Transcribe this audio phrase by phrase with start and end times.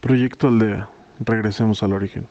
[0.00, 0.88] Proyecto Aldea.
[1.18, 2.28] Regresemos al origen.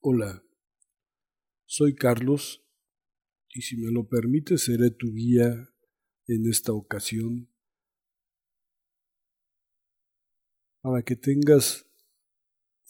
[0.00, 0.42] Hola,
[1.64, 2.64] soy Carlos
[3.48, 5.68] y si me lo permite seré tu guía
[6.26, 7.48] en esta ocasión
[10.86, 11.84] para que tengas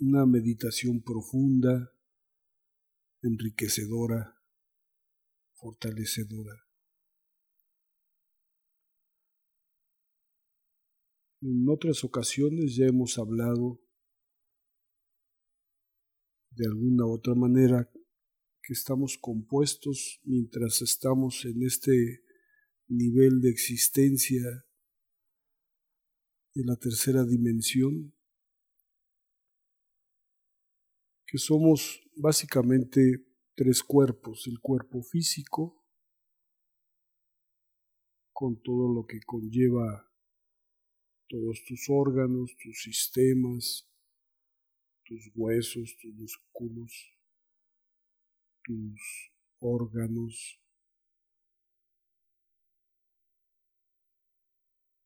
[0.01, 1.97] una meditación profunda,
[3.23, 4.39] enriquecedora,
[5.55, 6.53] fortalecedora.
[11.41, 13.81] En otras ocasiones ya hemos hablado
[16.51, 17.91] de alguna otra manera
[18.61, 22.23] que estamos compuestos mientras estamos en este
[22.89, 24.66] nivel de existencia
[26.57, 28.15] de la tercera dimensión,
[31.27, 35.85] que somos básicamente tres cuerpos, el cuerpo físico,
[38.33, 40.11] con todo lo que conlleva
[41.29, 43.93] todos tus órganos, tus sistemas,
[45.05, 47.19] tus huesos, tus músculos,
[48.65, 50.59] tus órganos.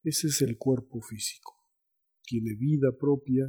[0.03, 1.55] Ese es el cuerpo físico.
[2.23, 3.45] Tiene vida propia,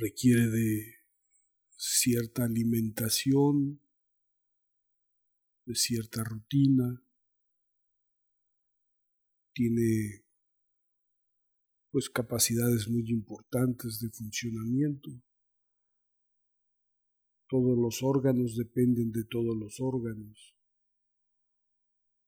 [0.00, 0.94] requiere de
[1.76, 3.80] cierta alimentación,
[5.64, 7.04] de cierta rutina,
[9.52, 10.24] tiene
[11.90, 15.10] pues capacidades muy importantes de funcionamiento.
[17.48, 20.56] Todos los órganos dependen de todos los órganos.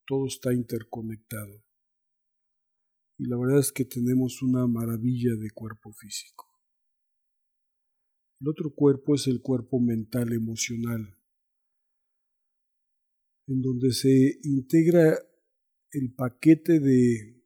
[0.05, 1.64] Todo está interconectado.
[3.17, 6.45] Y la verdad es que tenemos una maravilla de cuerpo físico.
[8.41, 11.17] El otro cuerpo es el cuerpo mental emocional,
[13.47, 15.17] en donde se integra
[15.91, 17.41] el paquete de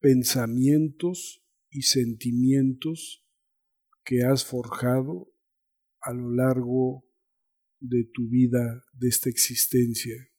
[0.00, 3.26] pensamientos y sentimientos
[4.04, 5.32] que has forjado
[6.00, 7.04] a lo largo
[7.80, 10.31] de tu vida, de esta existencia.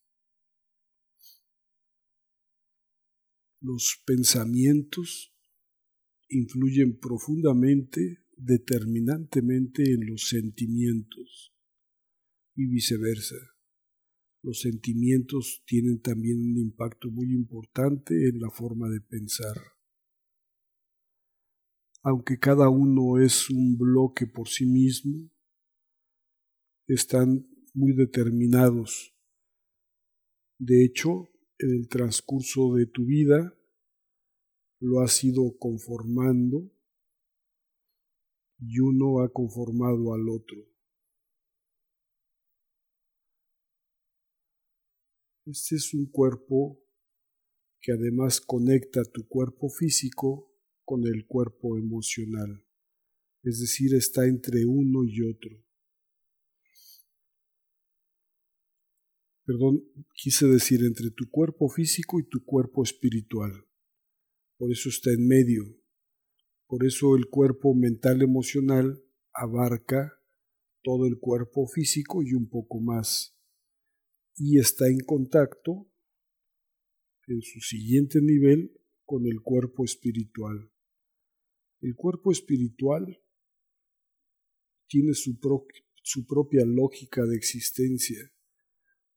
[3.63, 5.33] Los pensamientos
[6.29, 11.55] influyen profundamente, determinantemente en los sentimientos
[12.55, 13.53] y viceversa
[14.43, 19.55] los sentimientos tienen también un impacto muy importante en la forma de pensar.
[22.01, 25.31] Aunque cada uno es un bloque por sí mismo,
[26.87, 29.15] están muy determinados.
[30.59, 31.29] De hecho,
[31.63, 33.57] en el transcurso de tu vida
[34.81, 36.69] lo has ido conformando
[38.59, 40.57] y uno ha conformado al otro.
[45.45, 46.81] Este es un cuerpo
[47.81, 50.53] que además conecta tu cuerpo físico
[50.83, 52.65] con el cuerpo emocional,
[53.41, 55.62] es decir, está entre uno y otro.
[59.45, 59.83] Perdón,
[60.13, 63.51] quise decir entre tu cuerpo físico y tu cuerpo espiritual.
[64.57, 65.63] Por eso está en medio.
[66.67, 69.03] Por eso el cuerpo mental emocional
[69.33, 70.13] abarca
[70.81, 73.33] todo el cuerpo físico y un poco más
[74.35, 75.89] y está en contacto
[77.27, 78.71] en su siguiente nivel
[79.05, 80.71] con el cuerpo espiritual.
[81.81, 83.21] El cuerpo espiritual
[84.87, 88.32] tiene su, propia lógica de existencia.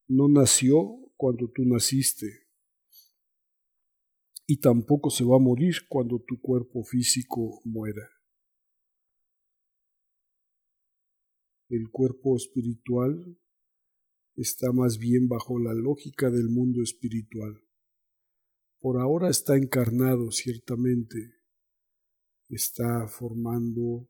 [0.08, 2.46] No nació cuando tú naciste
[4.46, 8.08] y tampoco se va a morir cuando tu cuerpo físico muera.
[11.68, 13.36] El cuerpo espiritual
[14.36, 17.60] está más bien bajo la lógica del mundo espiritual.
[18.78, 21.34] Por ahora está encarnado, ciertamente,
[22.48, 24.08] está formando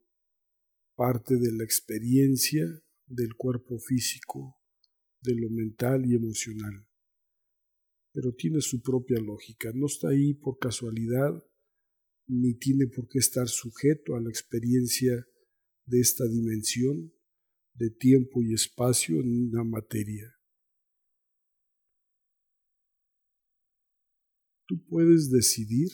[0.97, 2.65] parte de la experiencia
[3.07, 4.61] del cuerpo físico,
[5.27, 6.87] de lo mental y emocional.
[8.13, 11.45] Pero tiene su propia lógica, no está ahí por casualidad,
[12.29, 15.27] ni tiene por qué estar sujeto a la experiencia
[15.85, 17.13] de esta dimensión,
[17.75, 20.33] de tiempo y espacio en una materia.
[24.67, 25.91] Tú puedes decidir,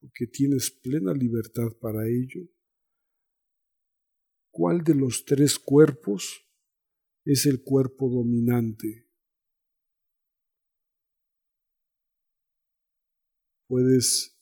[0.00, 2.48] porque tienes plena libertad para ello,
[4.50, 6.45] cuál de los tres cuerpos
[7.26, 9.04] es el cuerpo dominante.
[13.68, 14.38] Puedes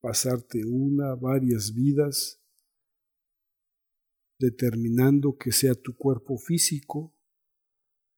[0.00, 2.42] pasarte una, varias vidas
[4.38, 7.16] determinando que sea tu cuerpo físico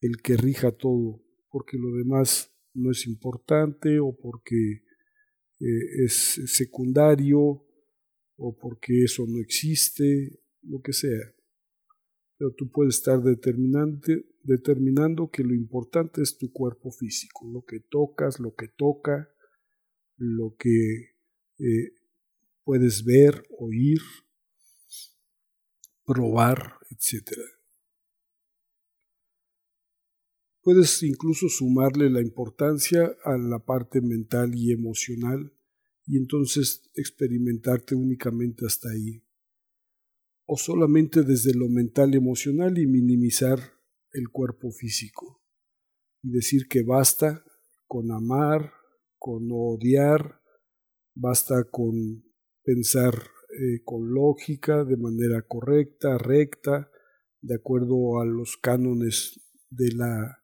[0.01, 4.83] el que rija todo, porque lo demás no es importante o porque
[5.61, 7.65] eh, es secundario
[8.37, 11.36] o porque eso no existe, lo que sea.
[12.39, 18.39] Pero tú puedes estar determinando que lo importante es tu cuerpo físico, lo que tocas,
[18.39, 19.31] lo que toca,
[20.17, 21.17] lo que
[21.59, 21.93] eh,
[22.65, 24.01] puedes ver, oír,
[26.05, 27.33] probar, etc.
[30.61, 35.53] Puedes incluso sumarle la importancia a la parte mental y emocional
[36.07, 39.26] y entonces experimentarte únicamente hasta ahí.
[40.47, 43.59] O solamente desde lo mental y emocional y minimizar
[44.13, 45.43] el cuerpo físico.
[46.23, 47.45] Y decir que basta
[47.87, 48.73] con amar,
[49.19, 50.41] con odiar,
[51.15, 52.25] basta con
[52.63, 56.91] pensar eh, con lógica, de manera correcta, recta,
[57.41, 59.41] de acuerdo a los cánones
[59.71, 60.43] de la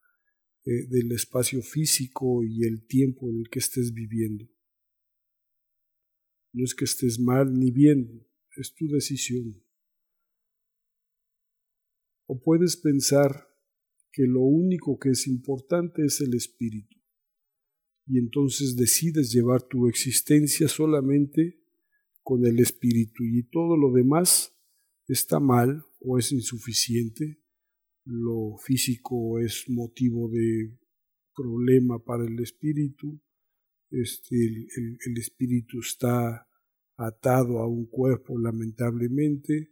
[0.65, 4.49] eh, del espacio físico y el tiempo en el que estés viviendo.
[6.53, 9.62] No es que estés mal ni bien, es tu decisión.
[12.33, 13.47] O puedes pensar
[14.11, 16.97] que lo único que es importante es el espíritu,
[18.07, 21.61] y entonces decides llevar tu existencia solamente
[22.23, 24.57] con el espíritu y todo lo demás
[25.09, 27.39] está mal o es insuficiente.
[28.07, 30.79] Lo físico es motivo de
[31.37, 33.21] problema para el espíritu,
[33.91, 36.49] este, el, espíritu está
[36.97, 39.71] atado a un cuerpo lamentablemente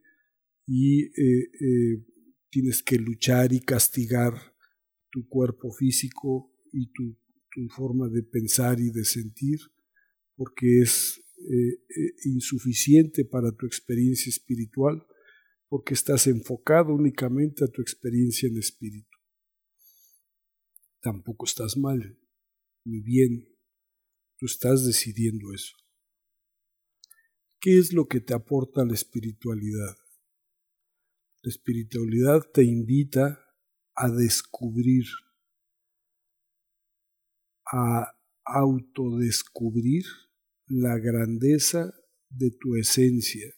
[0.66, 2.04] y eh, eh,
[2.50, 4.34] tienes que luchar y castigar
[5.10, 7.16] tu cuerpo físico y tu,
[7.76, 9.58] forma de pensar y de sentir
[10.36, 11.82] porque es eh,
[12.24, 15.04] insuficiente para tu experiencia espiritual
[15.68, 19.16] porque estás enfocado únicamente a tu experiencia en espíritu.
[21.00, 22.18] Tampoco estás mal,
[22.84, 23.48] ni bien,
[24.36, 25.76] tú estás decidiendo eso.
[27.60, 29.96] ¿Qué es lo que te aporta la espiritualidad?
[31.42, 33.42] La espiritualidad te invita
[33.94, 35.04] a descubrir,
[37.72, 38.14] a
[38.44, 40.04] autodescubrir
[40.66, 41.94] la grandeza
[42.28, 43.52] de tu esencia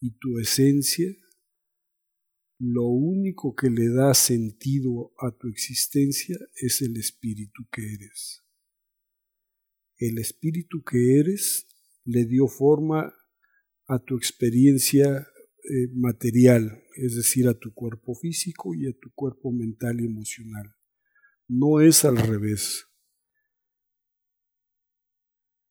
[0.00, 1.10] y tu esencia,
[2.58, 8.44] lo único que le da sentido a tu existencia es el espíritu que eres.
[9.96, 11.66] El espíritu que eres
[12.04, 13.12] le dio forma
[13.86, 15.26] a tu experiencia
[15.64, 20.74] eh, material, es decir, a tu cuerpo físico y a tu cuerpo mental y emocional.
[21.48, 22.86] No es al revés.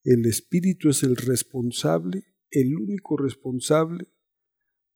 [0.04, 4.08] El espíritu es el responsable, el único responsable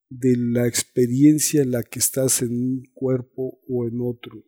[0.09, 4.43] de la experiencia en la que estás en un cuerpo o en otro,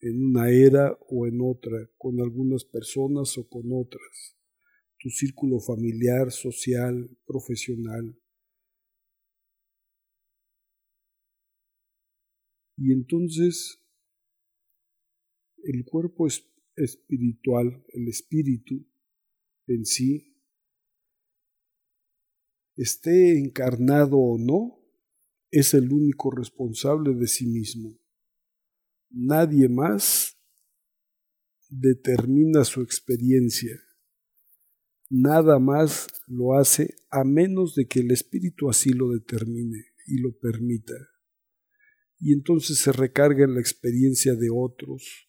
[0.00, 4.36] en una era o en otra, con algunas personas o con otras,
[4.98, 8.16] tu círculo familiar, social, profesional.
[12.76, 13.78] Y entonces
[15.64, 16.26] el cuerpo
[16.76, 18.86] espiritual, el espíritu
[19.66, 20.36] en sí,
[22.76, 24.78] esté encarnado o no,
[25.50, 27.98] es el único responsable de sí mismo.
[29.10, 30.38] Nadie más
[31.68, 33.78] determina su experiencia.
[35.10, 40.32] Nada más lo hace a menos de que el espíritu así lo determine y lo
[40.38, 40.94] permita.
[42.22, 45.28] Y entonces se recarga en la experiencia de otros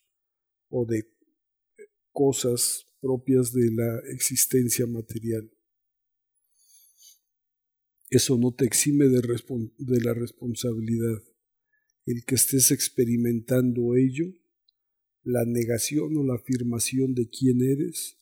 [0.70, 1.12] o de
[2.12, 5.50] cosas propias de la existencia material
[8.16, 11.24] eso no te exime de, de, la responsabilidad.
[12.06, 14.28] El que estés experimentando ello,
[15.24, 18.20] la negación o la afirmación de quién eres,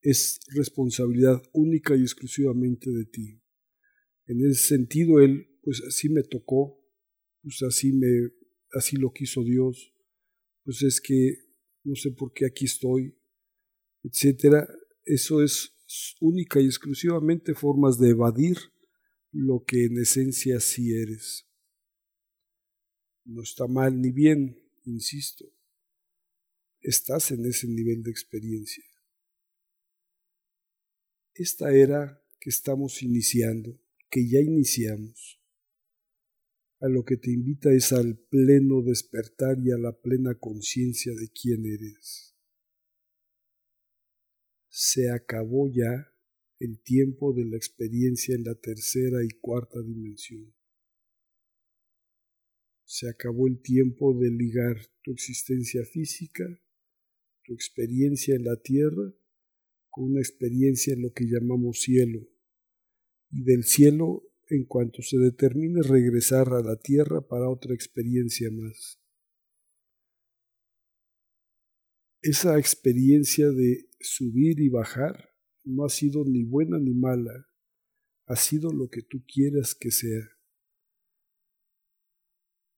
[0.00, 3.40] es responsabilidad única y exclusivamente de ti.
[4.26, 6.78] En ese sentido, él, pues así me tocó,
[7.42, 8.08] pues así me,
[8.72, 9.94] así lo quiso Dios,
[10.64, 11.36] pues es que
[11.84, 13.16] no sé por qué aquí estoy,
[14.02, 14.68] etcétera.
[15.04, 15.74] Eso es
[16.20, 18.56] única y exclusivamente formas de evadir
[19.32, 21.48] lo que en esencia sí eres.
[23.24, 25.44] No está mal ni bien, insisto.
[26.80, 28.84] Estás en ese nivel de experiencia.
[31.34, 35.41] Esta era que estamos iniciando, que ya iniciamos,
[36.82, 41.30] a lo que te invita es al pleno despertar y a la plena conciencia de
[41.30, 42.32] quién eres
[44.74, 46.10] se acabó ya
[46.58, 50.54] el tiempo de la experiencia en la tercera y cuarta dimensión.
[52.84, 56.44] Se acabó el tiempo de ligar tu existencia física,
[57.44, 59.14] tu experiencia en la tierra,
[59.90, 62.26] con una experiencia en lo que llamamos cielo.
[63.30, 69.00] Y del cielo, en cuanto se determine regresar a la tierra para otra experiencia más.
[72.20, 75.30] Esa experiencia de subir y bajar
[75.64, 77.46] no ha sido ni buena ni mala,
[78.26, 80.28] ha sido lo que tú quieras que sea.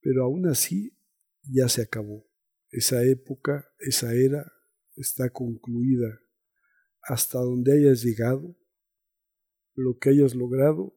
[0.01, 0.97] Pero aún así
[1.43, 2.25] ya se acabó.
[2.71, 4.45] Esa época, esa era
[4.95, 6.21] está concluida.
[7.03, 8.57] Hasta donde hayas llegado,
[9.75, 10.97] lo que hayas logrado,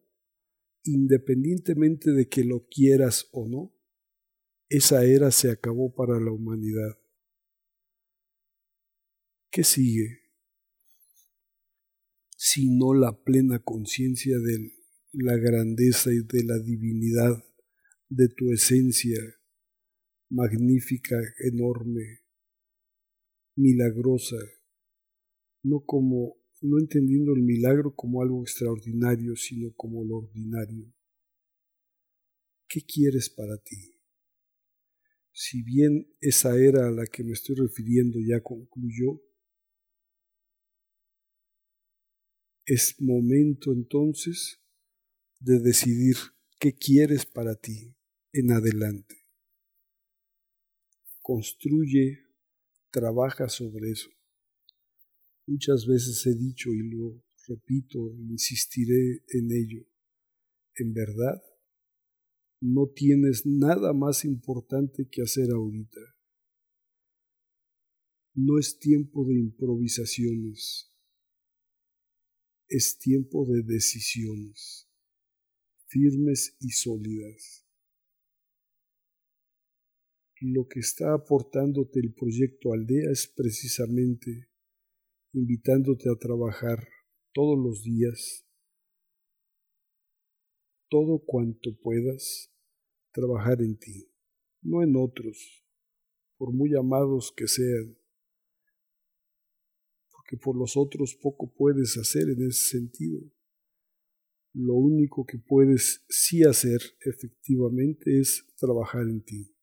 [0.88, 3.74] independientemente de que lo quieras o no,
[4.70, 6.98] esa era se acabó para la humanidad.
[9.50, 10.20] ¿Qué sigue?
[12.36, 14.72] Sino la plena conciencia de
[15.14, 17.44] la grandeza y de la divinidad
[18.10, 19.20] de tu esencia
[20.30, 22.22] magnífica, enorme,
[23.56, 24.38] milagrosa,
[25.64, 30.92] no como no entendiendo el milagro como algo extraordinario, sino como lo ordinario.
[32.68, 33.98] ¿Qué quieres para ti?
[35.32, 39.22] Si bien esa era a la que me estoy refiriendo ya concluyó,
[42.66, 44.60] es momento entonces
[45.40, 46.18] de decidir
[46.60, 47.96] qué quieres para ti
[48.34, 49.16] en adelante.
[51.22, 52.20] Construye
[52.92, 54.17] trabaja sobre eso.
[55.48, 59.86] Muchas veces he dicho y lo repito, insistiré en ello.
[60.76, 61.42] En verdad,
[62.62, 66.02] no tienes nada más importante que hacer ahorita.
[68.36, 70.94] No es tiempo de improvisaciones,
[72.68, 74.88] es tiempo de decisiones
[75.88, 77.68] firmes y sólidas
[80.42, 84.50] lo que está aportándote el proyecto Aldea es precisamente
[85.38, 86.88] invitándote a trabajar
[87.32, 88.44] todos los días,
[90.90, 92.52] todo cuanto puedas,
[93.12, 94.10] trabajar en ti,
[94.62, 95.64] no en otros,
[96.38, 97.96] por muy amados que sean,
[100.12, 103.22] porque por los otros poco puedes hacer en ese sentido.
[104.54, 109.57] Lo único que puedes sí hacer efectivamente es trabajar en ti.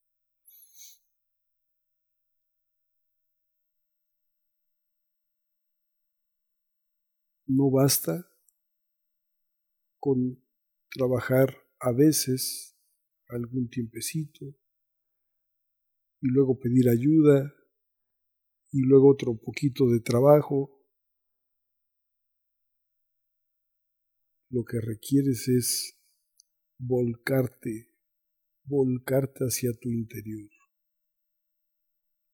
[7.46, 8.28] No basta
[9.98, 10.42] con
[10.90, 12.76] trabajar a veces
[13.28, 14.46] algún tiempecito
[16.20, 17.54] y luego pedir ayuda
[18.70, 20.70] y luego otro poquito de trabajo.
[24.50, 25.98] Lo que requieres es
[26.78, 27.88] volcarte,
[28.64, 30.50] volcarte hacia tu interior.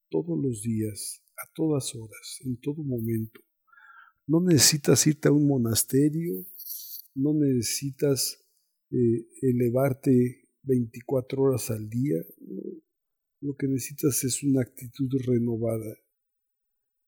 [0.08, 3.40] Todos los días, a todas horas, en todo momento.
[4.30, 6.46] No necesitas irte a un monasterio,
[7.16, 8.38] no necesitas
[8.92, 12.24] eh, elevarte 24 horas al día.
[13.40, 15.96] Lo que necesitas es una actitud renovada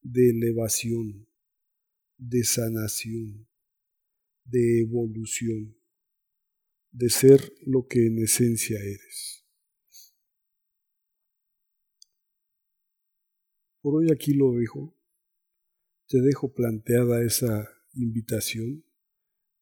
[0.00, 1.28] de elevación,
[2.18, 3.46] de sanación,
[4.44, 5.76] de evolución,
[6.90, 9.46] de ser lo que en esencia eres.
[13.80, 14.96] Por hoy aquí lo dejo
[16.08, 18.84] te dejo planteada esa invitación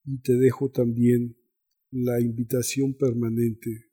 [0.05, 1.37] y te dejo también
[1.91, 3.91] la invitación permanente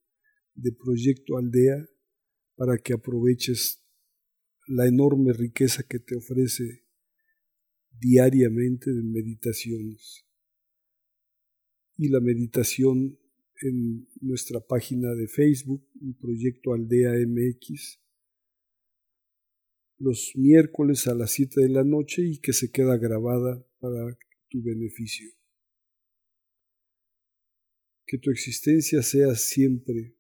[0.54, 1.88] de Proyecto Aldea
[2.56, 3.84] para que aproveches
[4.68, 6.86] la enorme riqueza que te ofrece
[7.92, 10.26] diariamente de meditaciones.
[11.96, 13.18] Y la meditación
[13.62, 15.88] en nuestra página de Facebook,
[16.20, 18.00] Proyecto Aldea MX,
[20.00, 24.18] los miércoles a las 7 de la noche y que se queda grabada para
[24.50, 25.30] tu beneficio.
[28.06, 30.16] Que tu existencia sea siempre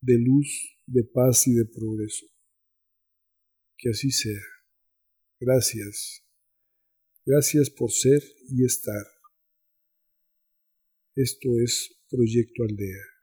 [0.00, 2.26] de luz, de paz y de progreso.
[3.78, 4.42] Que así sea.
[5.40, 6.24] Gracias.
[7.24, 9.06] Gracias por ser y estar.
[11.16, 13.13] Esto es Proyecto Aldea.